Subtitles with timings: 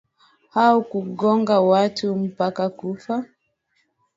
[0.53, 3.25] au kunyonga watu mpaka kufa